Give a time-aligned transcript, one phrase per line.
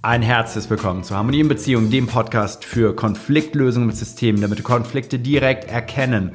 [0.00, 4.62] Ein herzliches Willkommen zu Harmonie in Beziehung, dem Podcast für Konfliktlösungen mit Systemen, damit du
[4.62, 6.30] Konflikte direkt erkennen,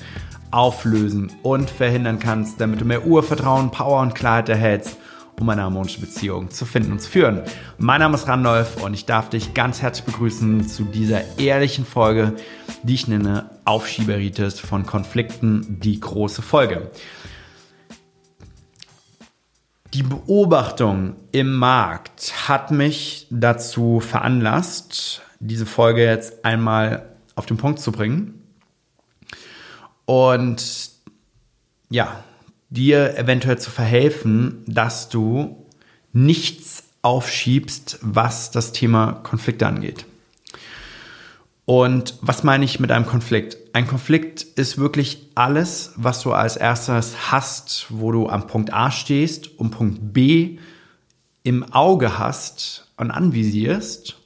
[0.51, 4.97] auflösen und verhindern kannst, damit du mehr Urvertrauen, Power und Klarheit erhältst,
[5.39, 7.43] um eine harmonische Beziehung zu finden und zu führen.
[7.77, 12.33] Mein Name ist Randolph und ich darf dich ganz herzlich begrüßen zu dieser ehrlichen Folge,
[12.83, 16.91] die ich nenne Aufschieberitis von Konflikten, die große Folge.
[19.93, 27.79] Die Beobachtung im Markt hat mich dazu veranlasst, diese Folge jetzt einmal auf den Punkt
[27.79, 28.41] zu bringen.
[30.05, 30.89] Und
[31.91, 32.23] ja,
[32.71, 35.63] dir eventuell zu verhelfen, dass du
[36.11, 40.07] nichts aufschiebst, was das Thema Konflikte angeht.
[41.65, 43.57] Und was meine ich mit einem Konflikt?
[43.71, 48.91] Ein Konflikt ist wirklich alles, was du als erstes hast, wo du am Punkt A
[48.91, 50.57] stehst und Punkt B
[51.43, 54.17] im Auge hast und anvisierst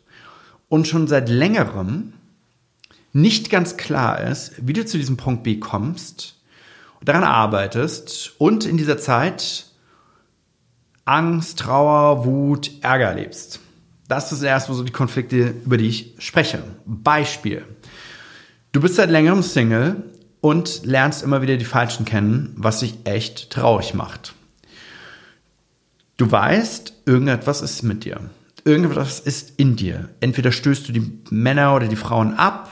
[0.70, 2.13] und schon seit längerem
[3.13, 6.35] nicht ganz klar ist, wie du zu diesem Punkt B kommst,
[7.04, 9.66] daran arbeitest und in dieser Zeit
[11.05, 13.60] Angst, Trauer, Wut, Ärger lebst.
[14.08, 16.63] Das ist erstmal so die Konflikte, über die ich spreche.
[16.86, 17.66] Beispiel.
[18.72, 20.04] Du bist seit längerem Single
[20.40, 24.34] und lernst immer wieder die Falschen kennen, was dich echt traurig macht.
[26.16, 28.22] Du weißt, irgendetwas ist mit dir.
[28.63, 30.10] Irgendetwas ist in dir.
[30.20, 32.70] Entweder stößt du die Männer oder die Frauen ab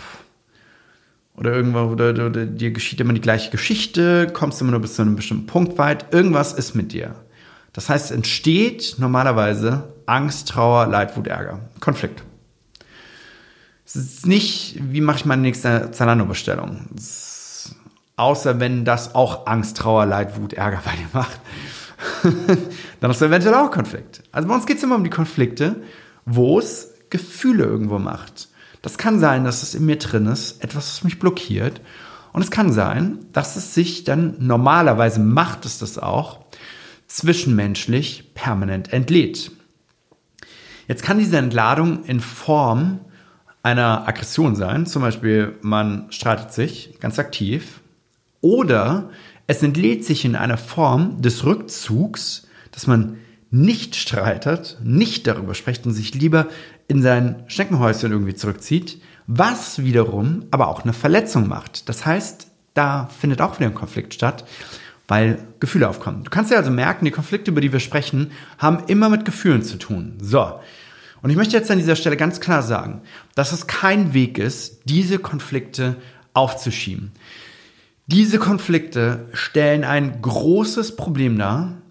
[1.36, 5.02] oder irgendwo oder, oder dir geschieht immer die gleiche Geschichte, kommst immer nur bis zu
[5.02, 6.14] einem bestimmten Punkt weit.
[6.14, 7.16] Irgendwas ist mit dir.
[7.74, 11.60] Das heißt, entsteht normalerweise Angst, Trauer, Leid, Wut, Ärger.
[11.80, 12.24] Konflikt.
[13.86, 16.88] Es ist nicht, wie mache ich meine nächste Zalando-Bestellung?
[18.18, 21.40] Außer wenn das auch Angst, Trauer, Leid, Wut, Ärger bei dir macht.
[23.00, 24.24] dann hast du eventuell auch Konflikt.
[24.32, 25.78] Also bei uns geht es immer um die Konflikte,
[26.26, 28.50] wo es Gefühle irgendwo macht.
[28.82, 31.82] Das kann sein, dass es in mir drin ist, etwas, was mich blockiert.
[32.34, 36.42] Und es kann sein, dass es sich dann normalerweise macht es das auch,
[37.08, 39.52] zwischenmenschlich permanent entlädt.
[40.88, 43.00] Jetzt kann diese Entladung in Form
[43.64, 47.82] einer Aggression sein, zum Beispiel man streitet sich ganz aktiv,
[48.42, 49.10] oder
[49.48, 53.18] es entlädt sich in einer Form des Rückzugs, dass man
[53.50, 56.48] nicht streitet, nicht darüber spricht und sich lieber
[56.88, 61.90] in sein Schneckenhäuschen irgendwie zurückzieht, was wiederum aber auch eine Verletzung macht.
[61.90, 64.46] Das heißt, da findet auch wieder ein Konflikt statt,
[65.08, 66.24] weil Gefühle aufkommen.
[66.24, 69.64] Du kannst ja also merken, die Konflikte, über die wir sprechen, haben immer mit Gefühlen
[69.64, 70.18] zu tun.
[70.20, 70.60] So.
[71.22, 73.02] Und ich möchte jetzt an dieser Stelle ganz klar sagen,
[73.34, 75.96] dass es kein Weg ist, diese Konflikte
[76.34, 77.12] aufzuschieben.
[78.08, 81.82] Diese Konflikte stellen ein großes Problem dar,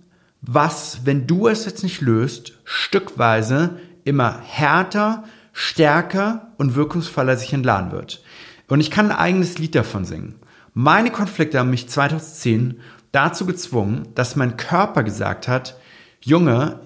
[0.41, 7.91] was, wenn du es jetzt nicht löst, stückweise immer härter, stärker und wirkungsvoller sich entladen
[7.91, 8.23] wird.
[8.69, 10.37] Und ich kann ein eigenes Lied davon singen.
[10.75, 12.81] Meine Konflikte haben mich 2010
[13.15, 15.77] dazu gezwungen, dass mein Körper gesagt hat,
[16.21, 16.81] Junge,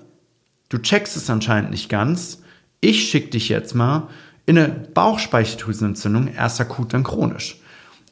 [0.68, 2.42] du checkst es anscheinend nicht ganz,
[2.80, 4.08] ich schicke dich jetzt mal
[4.46, 7.60] in eine Bauchspeicheldrüsenentzündung, erst akut, dann chronisch.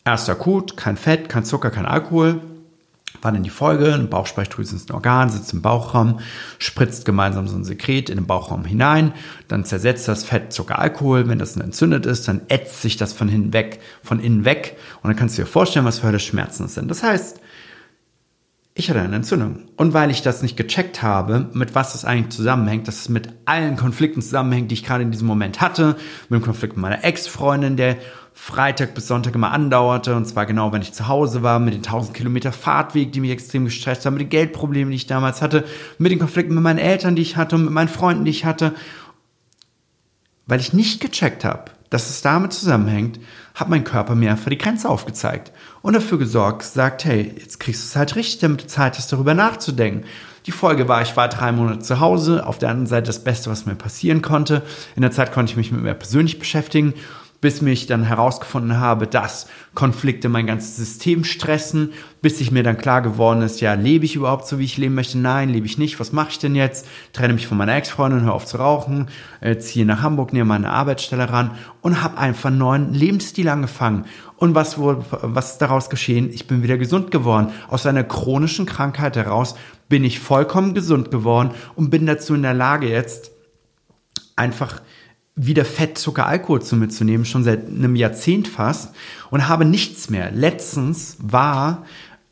[0.04, 2.40] Erst akut, kein Fett, kein Zucker, kein Alkohol,
[3.22, 6.20] war dann die Folge, eine Bauchspeicheldrüse ist ein Organ, sitzt im Bauchraum,
[6.58, 9.12] spritzt gemeinsam so ein Sekret in den Bauchraum hinein,
[9.48, 13.52] dann zersetzt das Fett Zucker, Alkohol, wenn das entzündet ist, dann ätzt sich das von
[13.52, 14.76] weg, von innen weg.
[15.02, 16.90] Und dann kannst du dir vorstellen, was für Hölle Schmerzen das sind.
[16.90, 17.40] Das heißt,
[18.78, 19.64] ich hatte eine Entzündung.
[19.76, 23.30] Und weil ich das nicht gecheckt habe, mit was das eigentlich zusammenhängt, dass es mit
[23.46, 25.96] allen Konflikten zusammenhängt, die ich gerade in diesem Moment hatte,
[26.28, 27.96] mit dem Konflikt mit meiner Ex-Freundin, der
[28.34, 31.80] Freitag bis Sonntag immer andauerte, und zwar genau, wenn ich zu Hause war, mit den
[31.80, 35.64] 1000 Kilometer Fahrtweg, die mich extrem gestresst haben, mit den Geldproblemen, die ich damals hatte,
[35.96, 38.44] mit den Konflikten mit meinen Eltern, die ich hatte, und mit meinen Freunden, die ich
[38.44, 38.74] hatte,
[40.46, 43.20] weil ich nicht gecheckt habe, dass es damit zusammenhängt,
[43.54, 45.52] hat mein Körper mir einfach die Grenze aufgezeigt
[45.82, 49.12] und dafür gesorgt, gesagt, hey, jetzt kriegst du es halt richtig, damit du Zeit hast,
[49.12, 50.04] darüber nachzudenken.
[50.46, 53.50] Die Folge war, ich war drei Monate zu Hause, auf der anderen Seite das Beste,
[53.50, 54.62] was mir passieren konnte.
[54.94, 56.94] In der Zeit konnte ich mich mit mir persönlich beschäftigen
[57.46, 62.76] bis mich dann herausgefunden habe, dass Konflikte mein ganzes System stressen, bis ich mir dann
[62.76, 65.16] klar geworden ist, ja, lebe ich überhaupt so, wie ich leben möchte?
[65.16, 66.00] Nein, lebe ich nicht.
[66.00, 66.88] Was mache ich denn jetzt?
[67.12, 69.06] Trenne mich von meiner Ex-Freundin, höre auf zu rauchen,
[69.40, 71.52] äh, ziehe nach Hamburg, nehme meine Arbeitsstelle ran
[71.82, 74.06] und habe einfach einen neuen Lebensstil angefangen.
[74.38, 76.30] Und was, wurde, was daraus geschehen?
[76.32, 77.52] Ich bin wieder gesund geworden.
[77.68, 79.54] Aus einer chronischen Krankheit heraus
[79.88, 83.30] bin ich vollkommen gesund geworden und bin dazu in der Lage jetzt
[84.34, 84.80] einfach
[85.36, 88.94] wieder Fett, Zucker, Alkohol zu mir zu nehmen, schon seit einem Jahrzehnt fast
[89.30, 90.30] und habe nichts mehr.
[90.32, 91.84] Letztens war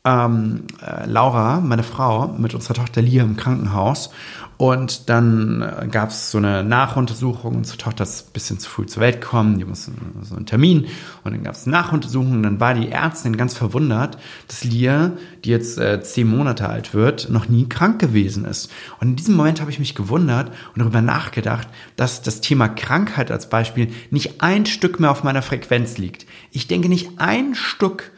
[0.05, 4.11] ähm, äh, Laura, meine Frau, mit unserer Tochter Lia im Krankenhaus.
[4.57, 7.55] Und dann äh, gab es so eine Nachuntersuchung.
[7.55, 9.57] Unsere Tochter ist ein bisschen zu früh zur Welt gekommen.
[9.57, 9.91] Die musste
[10.21, 10.85] so einen Termin.
[11.23, 12.31] Und dann gab es eine Nachuntersuchung.
[12.31, 14.17] Und dann war die Ärztin ganz verwundert,
[14.47, 15.13] dass Lia,
[15.43, 18.71] die jetzt äh, zehn Monate alt wird, noch nie krank gewesen ist.
[19.01, 23.31] Und in diesem Moment habe ich mich gewundert und darüber nachgedacht, dass das Thema Krankheit
[23.31, 26.25] als Beispiel nicht ein Stück mehr auf meiner Frequenz liegt.
[26.51, 28.11] Ich denke nicht ein Stück,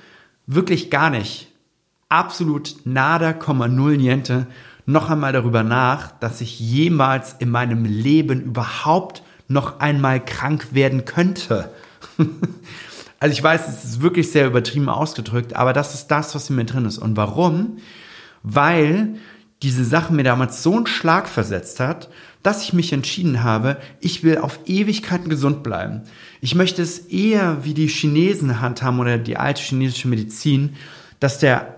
[0.45, 1.47] wirklich gar nicht
[2.09, 3.35] absolut nada,
[3.67, 4.47] null niente
[4.85, 11.03] noch einmal darüber nach, dass ich jemals in meinem Leben überhaupt noch einmal krank werden
[11.03, 11.71] könnte.
[13.19, 16.55] also ich weiß, es ist wirklich sehr übertrieben ausgedrückt, aber das ist das, was in
[16.55, 16.97] mir drin ist.
[16.97, 17.77] Und warum?
[18.43, 19.15] Weil
[19.61, 22.09] diese Sache mir damals so einen Schlag versetzt hat,
[22.41, 26.03] dass ich mich entschieden habe, ich will auf Ewigkeiten gesund bleiben.
[26.39, 30.75] Ich möchte es eher wie die Chinesen handhaben oder die alte chinesische Medizin,
[31.19, 31.76] dass der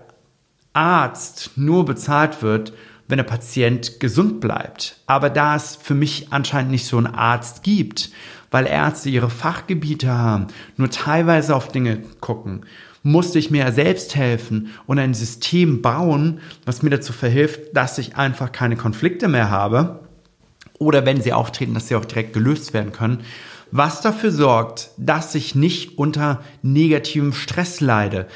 [0.72, 2.72] Arzt nur bezahlt wird,
[3.08, 4.96] wenn der Patient gesund bleibt.
[5.06, 8.10] Aber da es für mich anscheinend nicht so einen Arzt gibt,
[8.50, 12.64] weil Ärzte ihre Fachgebiete haben, nur teilweise auf Dinge gucken,
[13.02, 18.16] musste ich mir selbst helfen und ein System bauen, was mir dazu verhilft, dass ich
[18.16, 20.00] einfach keine Konflikte mehr habe
[20.78, 23.20] oder wenn sie auftreten, dass sie auch direkt gelöst werden können,
[23.70, 28.26] was dafür sorgt, dass ich nicht unter negativem Stress leide.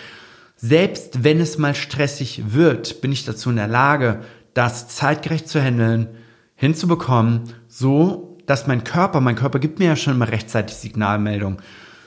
[0.66, 4.22] Selbst wenn es mal stressig wird, bin ich dazu in der Lage,
[4.54, 6.08] das zeitgerecht zu handeln,
[6.54, 11.60] hinzubekommen, so dass mein Körper, mein Körper gibt mir ja schon immer rechtzeitig Signalmeldung,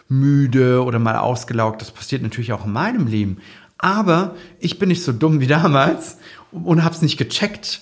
[0.08, 1.82] müde oder mal ausgelaugt.
[1.82, 3.38] Das passiert natürlich auch in meinem Leben.
[3.78, 6.18] Aber ich bin nicht so dumm wie damals
[6.52, 7.82] und habe es nicht gecheckt,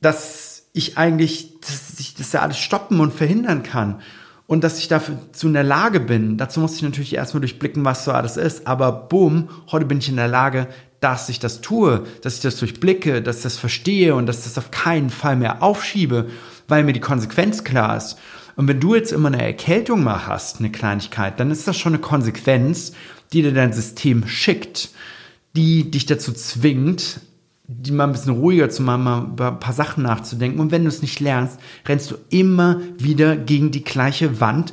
[0.00, 4.00] dass ich eigentlich, dass ich das ja alles stoppen und verhindern kann
[4.46, 6.36] und dass ich dafür zu in der Lage bin.
[6.36, 8.66] Dazu muss ich natürlich erstmal durchblicken, was so alles ist.
[8.66, 10.68] Aber boom, heute bin ich in der Lage,
[11.00, 14.44] dass ich das tue, dass ich das durchblicke, dass ich das verstehe und dass ich
[14.44, 16.26] das auf keinen Fall mehr aufschiebe,
[16.68, 18.18] weil mir die Konsequenz klar ist.
[18.54, 21.92] Und wenn du jetzt immer eine Erkältung mal hast, eine Kleinigkeit, dann ist das schon
[21.92, 22.92] eine Konsequenz,
[23.32, 24.90] die dir dein System schickt,
[25.54, 27.20] die dich dazu zwingt,
[27.68, 30.60] die mal ein bisschen ruhiger zu machen, mal über ein paar Sachen nachzudenken.
[30.60, 34.72] Und wenn du es nicht lernst, rennst du immer wieder gegen die gleiche Wand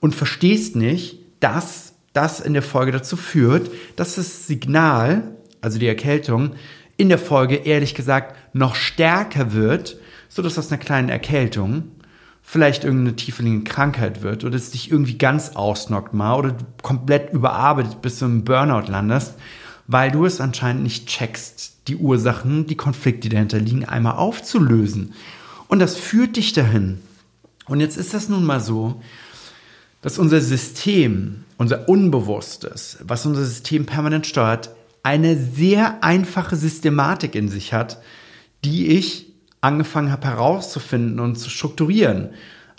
[0.00, 5.88] und verstehst nicht, dass das in der Folge dazu führt, dass das Signal, also die
[5.88, 6.52] Erkältung,
[6.96, 9.96] in der Folge ehrlich gesagt noch stärker wird,
[10.28, 11.84] so dass aus einer kleinen Erkältung
[12.42, 18.02] vielleicht irgendeine tieferliegende Krankheit wird oder es dich irgendwie ganz ausnockt mal oder komplett überarbeitet
[18.02, 19.34] bis du im Burnout landest,
[19.86, 25.12] weil du es anscheinend nicht checkst, die Ursachen, die Konflikte, die dahinter liegen, einmal aufzulösen.
[25.68, 27.00] Und das führt dich dahin.
[27.66, 29.00] Und jetzt ist das nun mal so,
[30.02, 34.70] dass unser System, unser Unbewusstes, was unser System permanent steuert,
[35.02, 37.98] eine sehr einfache Systematik in sich hat,
[38.64, 42.30] die ich angefangen habe herauszufinden und zu strukturieren.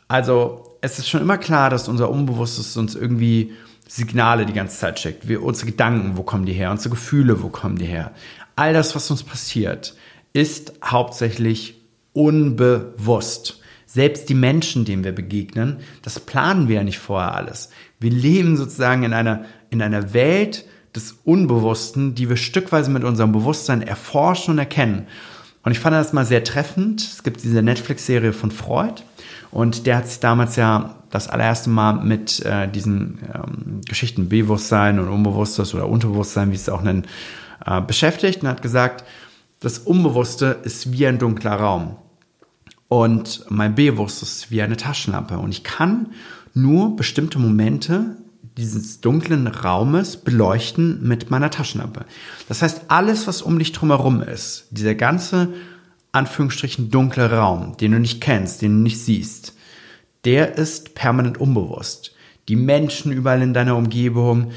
[0.07, 3.53] Also es ist schon immer klar, dass unser Unbewusstes uns irgendwie
[3.87, 5.27] Signale die ganze Zeit schickt.
[5.27, 6.71] Wir, unsere Gedanken, wo kommen die her?
[6.71, 8.11] Unsere Gefühle, wo kommen die her?
[8.55, 9.95] All das, was uns passiert,
[10.33, 11.81] ist hauptsächlich
[12.13, 13.61] unbewusst.
[13.85, 17.69] Selbst die Menschen, denen wir begegnen, das planen wir ja nicht vorher alles.
[17.99, 20.65] Wir leben sozusagen in einer, in einer Welt,
[20.95, 25.07] des Unbewussten, die wir stückweise mit unserem Bewusstsein erforschen und erkennen.
[25.63, 27.01] Und ich fand das mal sehr treffend.
[27.01, 29.01] Es gibt diese Netflix-Serie von Freud
[29.55, 34.99] und der hat sich damals ja das allererste Mal mit äh, diesen ähm, Geschichten Bewusstsein
[34.99, 37.05] und Unbewusstes oder Unterbewusstsein, wie es auch nennen,
[37.65, 39.05] äh, beschäftigt und hat gesagt,
[39.61, 41.95] das Unbewusste ist wie ein dunkler Raum
[42.89, 46.07] und mein Bewusstes ist wie eine Taschenlampe und ich kann
[46.53, 48.17] nur bestimmte Momente
[48.57, 52.03] dieses dunklen Raumes beleuchten mit meiner Taschenlampe.
[52.49, 55.53] Das heißt, alles, was um dich drumherum ist, dieser ganze,
[56.15, 59.55] Anführungsstrichen, dunkle Raum, den du nicht kennst, den du nicht siehst,
[60.23, 62.15] der ist permanent unbewusst.
[62.47, 64.51] Die Menschen überall in deiner Umgebung,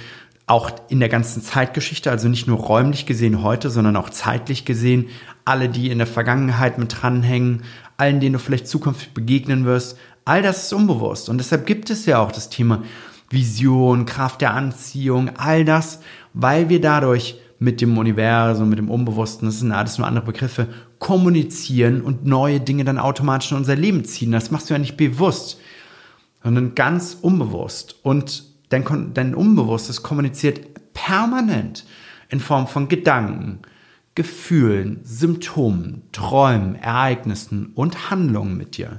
[0.46, 5.08] auch in der ganzen Zeitgeschichte, also nicht nur räumlich gesehen heute, sondern auch zeitlich gesehen,
[5.44, 7.64] alle, die in der Vergangenheit mit dranhängen,
[7.98, 11.28] allen, denen du vielleicht zukünftig begegnen wirst, all das ist unbewusst.
[11.28, 12.82] Und deshalb gibt es ja auch das Thema
[13.30, 16.00] Vision, Kraft der Anziehung, all das,
[16.32, 20.68] weil wir dadurch mit dem Universum, mit dem Unbewussten, das sind alles nur andere Begriffe,
[20.98, 24.32] kommunizieren und neue Dinge dann automatisch in unser Leben ziehen.
[24.32, 25.60] Das machst du ja nicht bewusst,
[26.42, 27.96] sondern ganz unbewusst.
[28.02, 30.60] Und dein, dein Unbewusstes kommuniziert
[30.94, 31.84] permanent
[32.28, 33.60] in Form von Gedanken,
[34.14, 38.98] Gefühlen, Symptomen, Träumen, Ereignissen und Handlungen mit dir.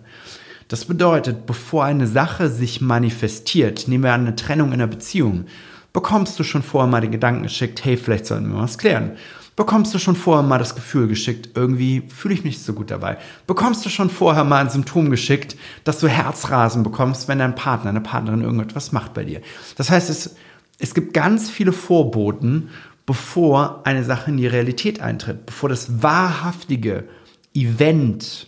[0.69, 5.45] Das bedeutet, bevor eine Sache sich manifestiert, nehmen wir eine Trennung in einer Beziehung,
[5.91, 9.13] bekommst du schon vorher mal den Gedanken geschickt, hey, vielleicht sollten wir was klären.
[9.59, 12.89] Bekommst du schon vorher mal das Gefühl geschickt, irgendwie fühle ich mich nicht so gut
[12.89, 13.17] dabei.
[13.45, 17.89] Bekommst du schon vorher mal ein Symptom geschickt, dass du Herzrasen bekommst, wenn dein Partner,
[17.89, 19.41] eine Partnerin irgendetwas macht bei dir.
[19.75, 20.37] Das heißt, es,
[20.77, 22.69] es gibt ganz viele Vorboten,
[23.05, 27.09] bevor eine Sache in die Realität eintritt, bevor das wahrhaftige
[27.53, 28.47] Event,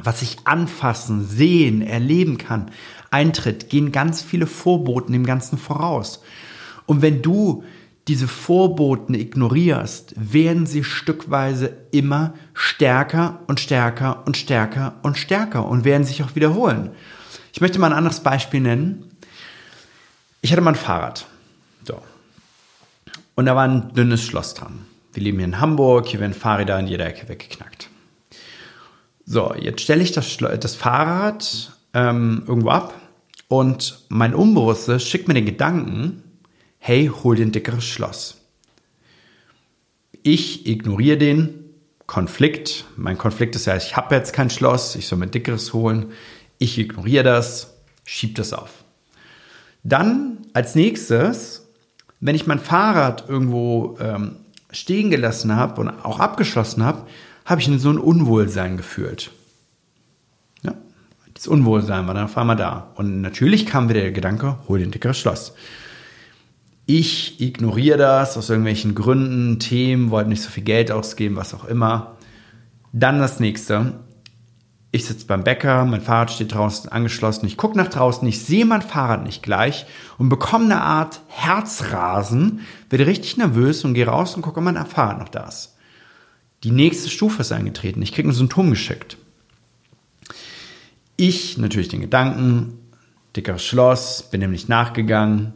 [0.00, 2.72] was ich anfassen, sehen, erleben kann,
[3.12, 6.24] eintritt, gehen ganz viele Vorboten dem Ganzen voraus.
[6.86, 7.62] Und wenn du
[8.08, 15.84] diese Vorboten ignorierst, werden sie stückweise immer stärker und stärker und stärker und stärker und
[15.84, 16.90] werden sich auch wiederholen.
[17.52, 19.10] Ich möchte mal ein anderes Beispiel nennen.
[20.42, 21.26] Ich hatte mal ein Fahrrad.
[21.84, 22.02] So.
[23.36, 24.80] Und da war ein dünnes Schloss dran.
[25.14, 27.88] Wir leben hier in Hamburg, hier werden Fahrräder in jeder Ecke weggeknackt.
[29.24, 32.94] So, jetzt stelle ich das, das Fahrrad ähm, irgendwo ab
[33.48, 36.23] und mein Unbewusstes schickt mir den Gedanken,
[36.86, 38.42] hey, hol dir ein dickeres Schloss.
[40.22, 41.64] Ich ignoriere den
[42.04, 42.84] Konflikt.
[42.98, 46.12] Mein Konflikt ist ja, ich habe jetzt kein Schloss, ich soll mir ein dickeres holen.
[46.58, 47.72] Ich ignoriere das,
[48.04, 48.84] schiebe das auf.
[49.82, 51.66] Dann als nächstes,
[52.20, 54.36] wenn ich mein Fahrrad irgendwo ähm,
[54.70, 57.06] stehen gelassen habe und auch abgeschlossen habe,
[57.46, 59.30] habe ich so ein Unwohlsein gefühlt.
[60.62, 60.74] Ja,
[61.32, 62.92] das Unwohlsein war dann auf einmal da.
[62.96, 65.54] Und natürlich kam wieder der Gedanke, hol dir ein dickeres Schloss.
[66.86, 71.64] Ich ignoriere das aus irgendwelchen Gründen, Themen, wollte nicht so viel Geld ausgeben, was auch
[71.64, 72.16] immer.
[72.92, 74.00] Dann das nächste.
[74.92, 78.64] Ich sitze beim Bäcker, mein Fahrrad steht draußen angeschlossen, ich gucke nach draußen, ich sehe
[78.64, 79.86] mein Fahrrad nicht gleich
[80.18, 82.60] und bekomme eine Art Herzrasen,
[82.90, 85.76] werde richtig nervös und gehe raus und gucke, ob mein Fahrrad noch da ist.
[86.62, 89.16] Die nächste Stufe ist eingetreten, ich kriege ein Symptom geschickt.
[91.16, 92.78] Ich natürlich den Gedanken,
[93.34, 95.54] dickeres Schloss, bin nämlich nachgegangen,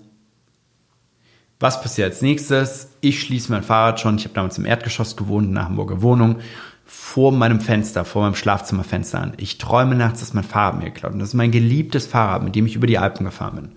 [1.60, 2.90] was passiert als nächstes?
[3.00, 4.16] Ich schließe mein Fahrrad schon.
[4.16, 6.36] Ich habe damals im Erdgeschoss gewohnt, in einer Hamburger Wohnung,
[6.84, 9.32] vor meinem Fenster, vor meinem Schlafzimmerfenster an.
[9.36, 11.12] Ich träume nachts, dass mein Fahrrad mir geklaut.
[11.12, 13.72] Und das ist mein geliebtes Fahrrad, mit dem ich über die Alpen gefahren bin.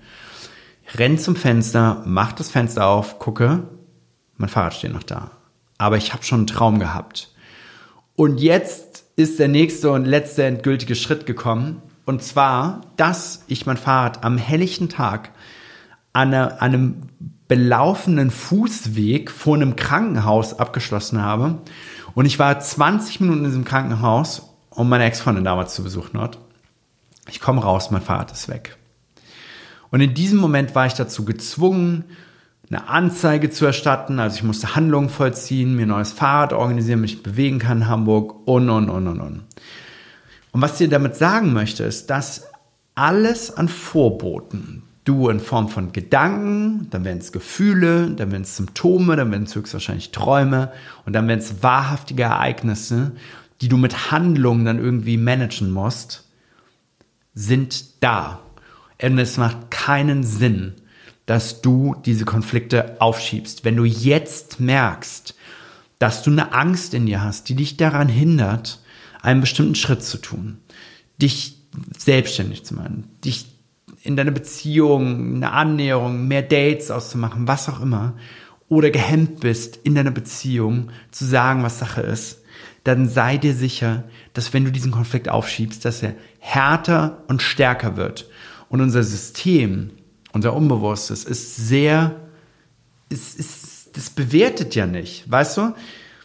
[0.95, 3.63] Renn zum Fenster, mach das Fenster auf, gucke,
[4.37, 5.31] mein Fahrrad steht noch da.
[5.77, 7.33] Aber ich habe schon einen Traum gehabt.
[8.15, 11.81] Und jetzt ist der nächste und letzte endgültige Schritt gekommen.
[12.05, 15.31] Und zwar, dass ich mein Fahrrad am helllichten Tag
[16.13, 17.03] an einem
[17.51, 21.57] belaufenen Fußweg vor einem Krankenhaus abgeschlossen habe.
[22.15, 26.39] Und ich war 20 Minuten in diesem Krankenhaus, um meine Ex-Freundin damals zu besuchen dort.
[27.29, 28.77] Ich komme raus, mein Fahrrad ist weg.
[29.89, 32.05] Und in diesem Moment war ich dazu gezwungen,
[32.69, 34.21] eine Anzeige zu erstatten.
[34.21, 38.47] Also ich musste Handlungen vollziehen, mir ein neues Fahrrad organisieren, mich bewegen kann in Hamburg
[38.47, 39.43] und, und, und, und, und.
[40.53, 42.47] Und was ich dir damit sagen möchte, ist, dass
[42.95, 48.55] alles an Vorboten, du in Form von Gedanken, dann werden es Gefühle, dann werden es
[48.55, 50.71] Symptome, dann werden es höchstwahrscheinlich Träume
[51.05, 53.11] und dann werden es wahrhaftige Ereignisse,
[53.59, 56.27] die du mit Handlungen dann irgendwie managen musst,
[57.33, 58.39] sind da.
[59.01, 60.73] Und es macht keinen Sinn,
[61.25, 63.63] dass du diese Konflikte aufschiebst.
[63.65, 65.35] Wenn du jetzt merkst,
[65.99, 68.79] dass du eine Angst in dir hast, die dich daran hindert,
[69.21, 70.57] einen bestimmten Schritt zu tun,
[71.21, 71.57] dich
[71.97, 73.50] selbstständig zu machen, dich
[74.03, 78.15] in deiner Beziehung eine Annäherung, mehr Dates auszumachen, was auch immer,
[78.67, 82.41] oder gehemmt bist in deiner Beziehung zu sagen, was Sache ist,
[82.83, 87.95] dann sei dir sicher, dass wenn du diesen Konflikt aufschiebst, dass er härter und stärker
[87.97, 88.29] wird.
[88.69, 89.91] Und unser System,
[90.31, 92.15] unser Unbewusstes ist sehr,
[93.09, 95.73] ist, ist, das bewertet ja nicht, weißt du?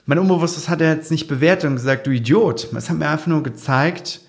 [0.07, 2.73] Mein Unbewusstes hat ja jetzt nicht bewertet und gesagt, du Idiot.
[2.73, 4.21] Es hat mir einfach nur gezeigt,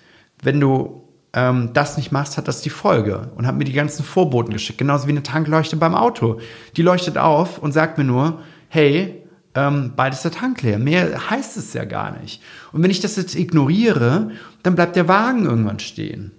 [0.42, 1.07] wenn du
[1.38, 4.78] ähm, das nicht machst, hat das die Folge und hat mir die ganzen Vorboten geschickt.
[4.78, 6.40] Genauso wie eine Tankleuchte beim Auto.
[6.76, 9.22] Die leuchtet auf und sagt mir nur, hey,
[9.54, 10.80] ähm, bald ist der Tank leer.
[10.80, 12.42] Mehr heißt es ja gar nicht.
[12.72, 14.32] Und wenn ich das jetzt ignoriere,
[14.64, 16.32] dann bleibt der Wagen irgendwann stehen.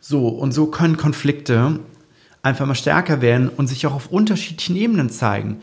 [0.00, 1.80] So, und so können Konflikte
[2.42, 5.60] einfach mal stärker werden und sich auch auf unterschiedlichen Ebenen zeigen.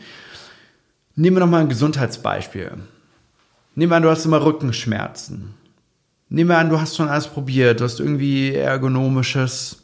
[1.16, 2.72] Nehmen wir nochmal ein Gesundheitsbeispiel.
[3.74, 5.54] Nehmen wir an, du hast immer Rückenschmerzen.
[6.32, 9.82] Nehmen wir an, du hast schon alles probiert, du hast irgendwie ergonomisches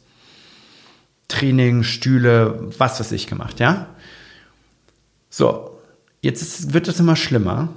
[1.27, 3.87] Training, Stühle, was weiß ich gemacht, ja?
[5.29, 5.77] So,
[6.21, 7.67] jetzt ist, wird es immer schlimmer.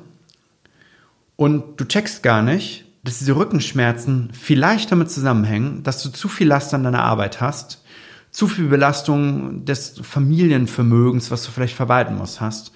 [1.35, 6.47] Und du checkst gar nicht, dass diese Rückenschmerzen vielleicht damit zusammenhängen, dass du zu viel
[6.47, 7.83] Last an deiner Arbeit hast,
[8.31, 12.71] zu viel Belastung des Familienvermögens, was du vielleicht verwalten musst, hast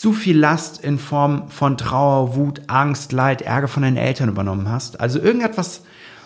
[0.00, 4.66] zu viel Last in Form von Trauer, Wut, Angst, Leid, Ärger von deinen Eltern übernommen
[4.70, 4.98] hast.
[4.98, 5.82] Also irgendetwas,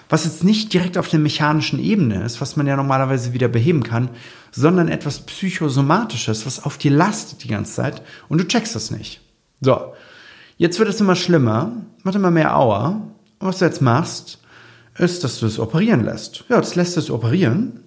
[0.09, 3.83] was jetzt nicht direkt auf der mechanischen Ebene ist, was man ja normalerweise wieder beheben
[3.83, 4.11] kann,
[4.53, 9.23] sondern etwas psychosomatisches, was auf dir lastet die ganze Zeit und du checkst das nicht.
[9.61, 9.93] So.
[10.57, 11.73] Jetzt wird es immer schlimmer,
[12.05, 12.91] macht immer mehr Aua.
[13.41, 14.39] Und was du jetzt machst,
[14.99, 16.45] ist, dass du es operieren lässt.
[16.49, 17.81] Ja, das lässt es operieren.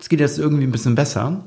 [0.00, 1.44] Es geht jetzt irgendwie ein bisschen besser.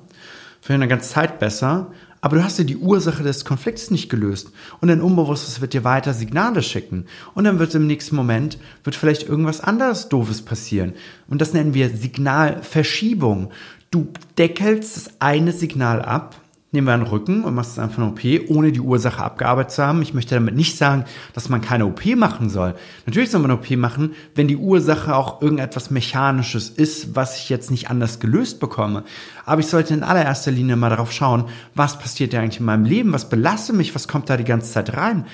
[0.62, 1.92] Für eine ganze Zeit besser.
[2.26, 4.50] Aber du hast dir die Ursache des Konflikts nicht gelöst.
[4.82, 7.06] Und dein Unbewusstes wird dir weiter Signale schicken.
[7.36, 10.94] Und dann wird im nächsten Moment, wird vielleicht irgendwas anderes Doofes passieren.
[11.28, 13.52] Und das nennen wir Signalverschiebung.
[13.92, 14.08] Du
[14.40, 16.42] deckelst das eine Signal ab
[16.76, 20.04] nehmen wir einen Rücken und machst einfach eine OP, ohne die Ursache abgearbeitet zu haben.
[20.04, 22.76] Ich möchte damit nicht sagen, dass man keine OP machen soll.
[23.08, 27.50] Natürlich soll man eine OP machen, wenn die Ursache auch irgendetwas Mechanisches ist, was ich
[27.50, 29.04] jetzt nicht anders gelöst bekomme.
[29.46, 32.86] Aber ich sollte in allererster Linie mal darauf schauen, was passiert da eigentlich in meinem
[32.86, 35.26] Leben, was belastet mich, was kommt da die ganze Zeit rein.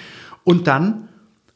[0.45, 1.09] Und dann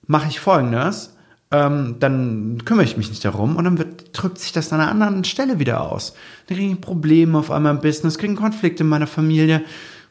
[0.08, 1.15] mache ich Folgendes
[1.56, 4.92] ähm, dann kümmere ich mich nicht darum und dann wird, drückt sich das an einer
[4.92, 6.14] anderen Stelle wieder aus.
[6.48, 9.64] Dann kriege ich Probleme auf einmal im Business, kriege einen Konflikt in meiner Familie,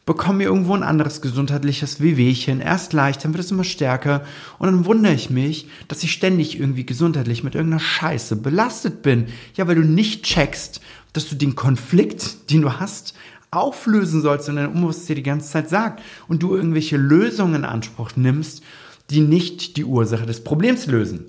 [0.06, 4.22] bekomme mir irgendwo ein anderes gesundheitliches Wehwehchen, erst leicht, dann wird es immer stärker
[4.58, 9.26] und dann wundere ich mich, dass ich ständig irgendwie gesundheitlich mit irgendeiner Scheiße belastet bin.
[9.54, 10.80] Ja, weil du nicht checkst,
[11.12, 13.14] dass du den Konflikt, den du hast,
[13.50, 17.64] auflösen sollst und dein Unbewusstes dir die ganze Zeit sagt und du irgendwelche Lösungen in
[17.64, 18.62] Anspruch nimmst
[19.10, 21.26] die nicht die Ursache des Problems lösen.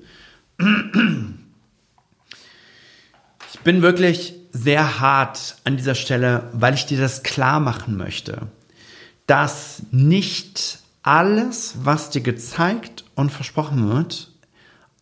[3.53, 8.47] Ich bin wirklich sehr hart an dieser Stelle, weil ich dir das klar machen möchte,
[9.27, 14.31] dass nicht alles, was dir gezeigt und versprochen wird,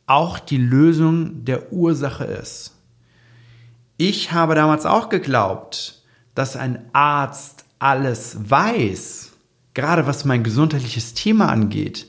[0.05, 2.71] auch die Lösung der Ursache ist.
[3.97, 6.01] Ich habe damals auch geglaubt,
[6.35, 9.31] dass ein Arzt alles weiß,
[9.73, 12.07] gerade was mein gesundheitliches Thema angeht.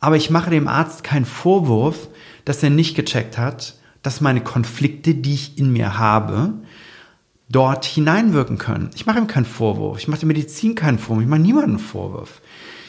[0.00, 2.08] Aber ich mache dem Arzt keinen Vorwurf,
[2.50, 6.54] dass er nicht gecheckt hat, dass meine Konflikte, die ich in mir habe,
[7.48, 8.90] dort hineinwirken können.
[8.96, 9.98] Ich mache ihm keinen Vorwurf.
[9.98, 11.22] Ich mache der Medizin keinen Vorwurf.
[11.22, 12.40] Ich mache niemanden einen Vorwurf.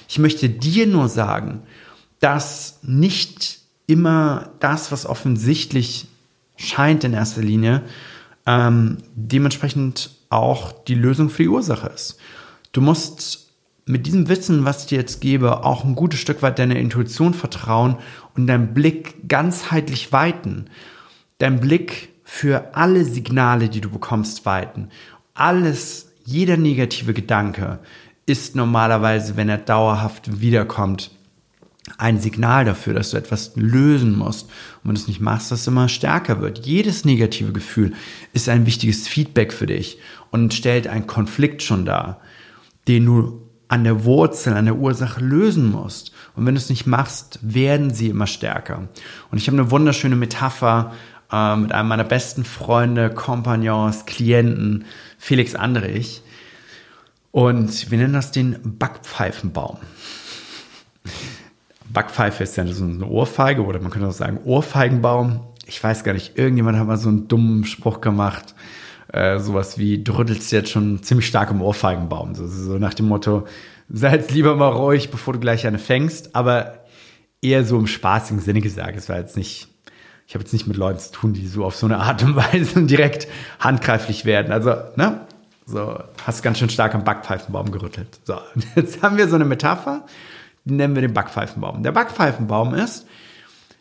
[0.09, 1.61] Ich möchte dir nur sagen,
[2.19, 6.07] dass nicht immer das, was offensichtlich
[6.57, 7.83] scheint in erster Linie,
[8.47, 12.17] ähm, dementsprechend auch die Lösung für die Ursache ist.
[12.71, 13.50] Du musst
[13.85, 17.33] mit diesem Wissen, was ich dir jetzt gebe, auch ein gutes Stück weit deiner Intuition
[17.33, 17.97] vertrauen
[18.35, 20.65] und deinen Blick ganzheitlich weiten.
[21.39, 24.89] Dein Blick für alle Signale, die du bekommst, weiten.
[25.33, 27.79] Alles, jeder negative Gedanke
[28.25, 31.11] ist normalerweise, wenn er dauerhaft wiederkommt,
[31.97, 34.45] ein Signal dafür, dass du etwas lösen musst.
[34.45, 36.65] Und wenn du es nicht machst, dass es immer stärker wird.
[36.65, 37.93] Jedes negative Gefühl
[38.33, 39.97] ist ein wichtiges Feedback für dich
[40.29, 42.21] und stellt einen Konflikt schon dar,
[42.87, 46.11] den du an der Wurzel, an der Ursache lösen musst.
[46.35, 48.89] Und wenn du es nicht machst, werden sie immer stärker.
[49.31, 50.91] Und ich habe eine wunderschöne Metapher
[51.31, 54.83] äh, mit einem meiner besten Freunde, Kompagnons, Klienten,
[55.17, 56.21] Felix Andrich.
[57.31, 59.77] Und wir nennen das den Backpfeifenbaum.
[61.93, 65.39] Backpfeife ist ja so eine Ohrfeige oder man könnte auch sagen Ohrfeigenbaum.
[65.65, 68.53] Ich weiß gar nicht, irgendjemand hat mal so einen dummen Spruch gemacht
[69.11, 72.33] äh, sowas wie, du rüttelst jetzt schon ziemlich stark im Ohrfeigenbaum.
[72.33, 73.45] So, so nach dem Motto,
[73.89, 76.35] sei jetzt lieber mal ruhig, bevor du gleich eine fängst.
[76.35, 76.79] Aber
[77.41, 78.97] eher so im spaßigen Sinne gesagt.
[78.97, 79.67] Es war jetzt nicht,
[80.27, 82.35] ich habe jetzt nicht mit Leuten zu tun, die so auf so eine Art und
[82.53, 83.27] Weise direkt
[83.59, 84.51] handgreiflich werden.
[84.53, 85.21] Also, ne?
[85.65, 88.19] So, hast ganz schön stark am Backpfeifenbaum gerüttelt.
[88.23, 88.35] So,
[88.75, 90.05] jetzt haben wir so eine Metapher,
[90.63, 91.83] die nennen wir den Backpfeifenbaum.
[91.83, 93.05] Der Backpfeifenbaum ist,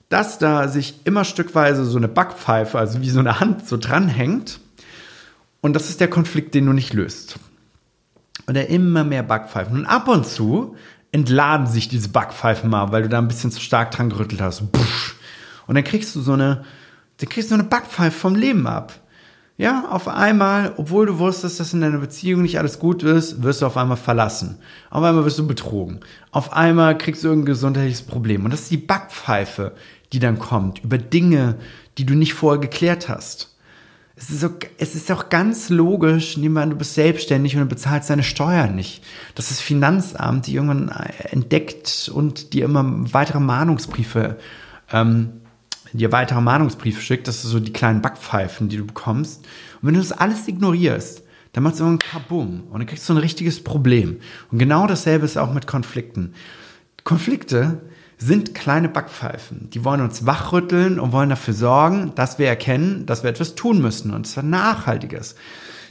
[0.09, 4.59] dass da sich immer stückweise so eine Backpfeife, also wie so eine Hand so dranhängt
[5.61, 7.39] und das ist der Konflikt, den du nicht löst.
[8.47, 9.77] Und er immer mehr Backpfeifen.
[9.77, 10.75] Und ab und zu
[11.13, 14.63] entladen sich diese Backpfeifen mal, weil du da ein bisschen zu stark dran gerüttelt hast.
[15.67, 16.65] Und dann kriegst du so eine,
[17.19, 18.95] dann kriegst du so eine Backpfeife vom Leben ab.
[19.59, 23.61] Ja, auf einmal, obwohl du wusstest, dass in deiner Beziehung nicht alles gut ist, wirst
[23.61, 24.57] du auf einmal verlassen.
[24.89, 26.01] Auf einmal wirst du betrogen.
[26.31, 28.47] Auf einmal kriegst du irgendein gesundheitliches Problem.
[28.47, 29.73] Und das ist die Backpfeife,
[30.15, 31.57] die dann kommt über Dinge,
[31.99, 33.50] die du nicht vorher geklärt hast
[34.21, 38.11] es ist, so, es ist auch ganz logisch, an, du bist selbstständig und du bezahlst
[38.11, 39.03] deine Steuern nicht.
[39.35, 44.37] Das ist Finanzamt, die irgendwann äh, entdeckt und dir immer weitere Mahnungsbriefe,
[44.93, 45.31] ähm,
[45.95, 47.29] dir weitere Mahnungsbriefe schickt.
[47.29, 49.47] Das sind so die kleinen Backpfeifen, die du bekommst.
[49.81, 53.15] Und wenn du das alles ignorierst, dann macht es ein Kabum und dann kriegst du
[53.15, 54.19] ein richtiges Problem.
[54.53, 56.35] Und genau dasselbe ist auch mit Konflikten.
[57.05, 57.81] Konflikte
[58.21, 59.71] sind kleine Backpfeifen.
[59.71, 63.81] Die wollen uns wachrütteln und wollen dafür sorgen, dass wir erkennen, dass wir etwas tun
[63.81, 65.37] müssen und zwar nachhaltiges.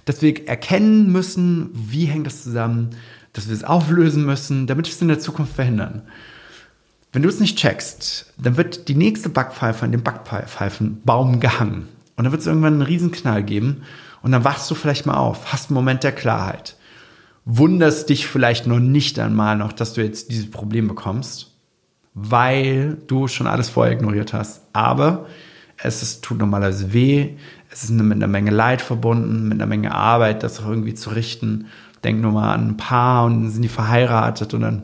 [0.06, 2.92] Dass wir erkennen müssen, wie hängt das zusammen,
[3.34, 6.04] dass wir es auflösen müssen, damit wir es in der Zukunft verhindern.
[7.12, 11.88] Wenn du es nicht checkst, dann wird die nächste Backpfeife an dem Backpfeifenbaum gehangen.
[12.16, 13.84] Und dann wird es irgendwann einen Riesenknall geben
[14.22, 16.76] und dann wachst du vielleicht mal auf, hast einen Moment der Klarheit.
[17.46, 21.49] Wunderst dich vielleicht noch nicht einmal noch, dass du jetzt dieses Problem bekommst
[22.14, 24.64] weil du schon alles vorher ignoriert hast.
[24.74, 25.28] Aber
[25.78, 27.36] es ist, tut normalerweise weh,
[27.72, 31.12] es ist mit einer Menge Leid verbunden, mit einer Menge Arbeit, das auch irgendwie zu
[31.12, 31.68] richten.
[32.04, 34.84] Denk nur mal an ein Paar und dann sind die verheiratet und dann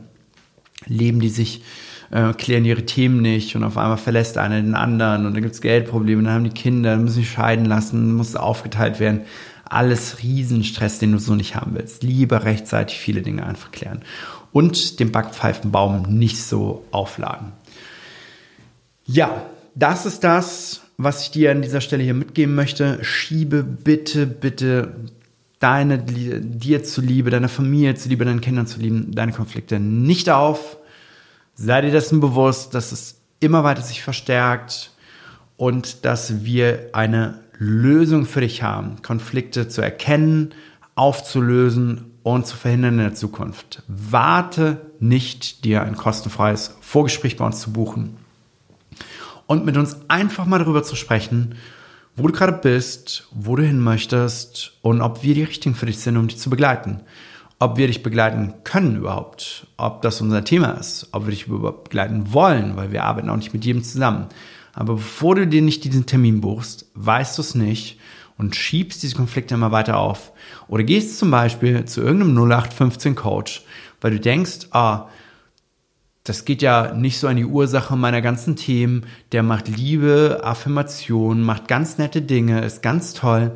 [0.85, 1.63] leben die sich,
[2.11, 5.55] äh, klären ihre Themen nicht und auf einmal verlässt einer den anderen und dann gibt
[5.55, 9.21] es Geldprobleme, dann haben die Kinder, dann müssen sie scheiden lassen, muss aufgeteilt werden.
[9.67, 12.03] Alles Riesenstress, den du so nicht haben willst.
[12.03, 14.01] Lieber rechtzeitig viele Dinge einfach klären.
[14.55, 17.51] Und den Backpfeifenbaum nicht so aufladen.
[19.05, 23.03] Ja, das ist das, was ich dir an dieser Stelle hier mitgeben möchte.
[23.03, 24.95] Schiebe bitte, bitte
[25.59, 30.77] deine, dir zuliebe, deiner Familie zuliebe, deinen Kindern zuliebe, deine Konflikte nicht auf.
[31.55, 34.91] Sei dir dessen bewusst, dass es immer weiter sich verstärkt
[35.57, 40.53] und dass wir eine Lösung für dich haben, Konflikte zu erkennen,
[40.95, 43.83] aufzulösen und zu verhindern in der Zukunft.
[43.87, 48.17] Warte nicht, dir ein kostenfreies Vorgespräch bei uns zu buchen
[49.45, 51.53] und mit uns einfach mal darüber zu sprechen,
[52.15, 55.99] wo du gerade bist, wo du hin möchtest und ob wir die Richtigen für dich
[55.99, 57.01] sind, um dich zu begleiten.
[57.59, 61.83] Ob wir dich begleiten können überhaupt, ob das unser Thema ist, ob wir dich überhaupt
[61.83, 64.25] begleiten wollen, weil wir arbeiten auch nicht mit jedem zusammen.
[64.73, 67.99] Aber bevor du dir nicht diesen Termin buchst, weißt du es nicht
[68.37, 70.31] und schiebst diese Konflikte immer weiter auf.
[70.67, 73.63] Oder gehst zum Beispiel zu irgendeinem 0815 Coach,
[74.01, 75.07] weil du denkst, ah,
[76.23, 79.05] das geht ja nicht so an die Ursache meiner ganzen Themen.
[79.31, 83.51] Der macht Liebe, Affirmation, macht ganz nette Dinge, ist ganz toll.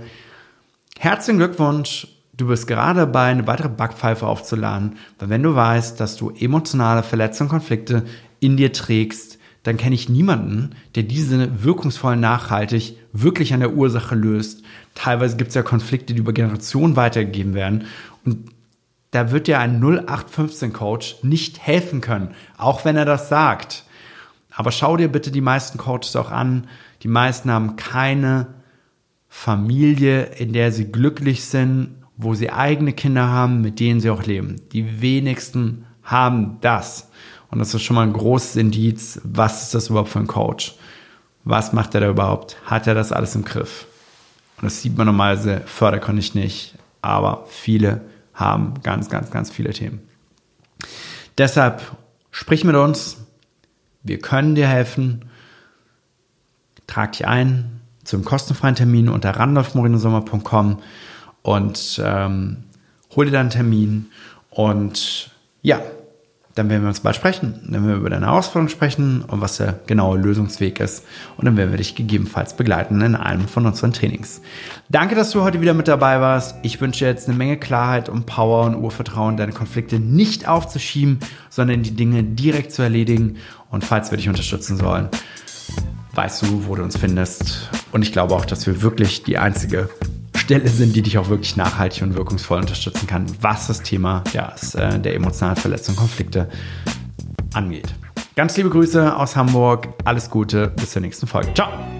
[0.99, 2.07] Herzlichen Glückwunsch.
[2.33, 7.03] Du bist gerade dabei, eine weitere Backpfeife aufzuladen, weil wenn du weißt, dass du emotionale
[7.03, 8.05] Verletzungen, Konflikte
[8.39, 14.15] in dir trägst, dann kenne ich niemanden, der diese wirkungsvoll nachhaltig wirklich an der Ursache
[14.15, 14.63] löst.
[14.95, 17.85] Teilweise gibt es ja Konflikte, die über Generationen weitergegeben werden.
[18.25, 18.49] Und
[19.11, 23.83] da wird dir ein 0815-Coach nicht helfen können, auch wenn er das sagt.
[24.51, 26.67] Aber schau dir bitte die meisten Coaches auch an.
[27.03, 28.47] Die meisten haben keine
[29.27, 34.23] Familie, in der sie glücklich sind, wo sie eigene Kinder haben, mit denen sie auch
[34.23, 34.57] leben.
[34.73, 37.09] Die wenigsten haben das.
[37.51, 39.19] Und das ist schon mal ein großes Indiz.
[39.23, 40.75] Was ist das überhaupt für ein Coach?
[41.43, 42.57] Was macht er da überhaupt?
[42.65, 43.87] Hat er das alles im Griff?
[44.57, 48.01] Und das sieht man normalerweise, Förder kann ich nicht, aber viele
[48.33, 50.01] haben ganz, ganz, ganz viele Themen.
[51.37, 51.81] Deshalb
[52.31, 53.17] sprich mit uns.
[54.03, 55.25] Wir können dir helfen.
[56.87, 60.79] Trag dich ein zum kostenfreien Termin unter randolfmorinosommer.com
[61.43, 62.63] und ähm,
[63.15, 64.07] hol dir deinen Termin.
[64.49, 65.31] Und
[65.61, 65.79] ja,
[66.59, 67.53] dann werden wir uns bald sprechen.
[67.63, 71.05] Dann werden wir über deine Herausforderung sprechen und was der genaue Lösungsweg ist.
[71.37, 74.41] Und dann werden wir dich gegebenenfalls begleiten in einem von unseren Trainings.
[74.89, 76.57] Danke, dass du heute wieder mit dabei warst.
[76.61, 81.19] Ich wünsche dir jetzt eine Menge Klarheit und Power und Urvertrauen, deine Konflikte nicht aufzuschieben,
[81.49, 83.37] sondern die Dinge direkt zu erledigen.
[83.69, 85.07] Und falls wir dich unterstützen sollen,
[86.13, 87.69] weißt du, wo du uns findest.
[87.93, 89.89] Und ich glaube auch, dass wir wirklich die einzige
[90.49, 94.55] Stelle sind, die dich auch wirklich nachhaltig und wirkungsvoll unterstützen kann, was das Thema ja,
[94.73, 96.49] äh, der emotionalen Verletzung, Konflikte
[97.53, 97.93] angeht.
[98.35, 101.53] Ganz liebe Grüße aus Hamburg, alles Gute, bis zur nächsten Folge.
[101.53, 101.98] Ciao!